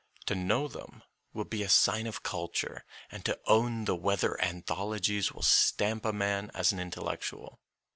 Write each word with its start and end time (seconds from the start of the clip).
To 0.25 0.33
know 0.33 0.67
them 0.67 1.03
will 1.31 1.45
be 1.45 1.61
a 1.61 1.69
sign 1.69 2.07
of 2.07 2.23
culture, 2.23 2.85
and 3.11 3.23
to 3.23 3.39
own 3.45 3.85
the 3.85 3.93
weather 3.95 4.41
anthologies 4.41 5.31
will 5.31 5.43
stamp 5.43 6.05
a 6.05 6.11
man 6.11 6.49
as 6.55 6.71
an 6.71 6.79
intellectual. 6.79 7.59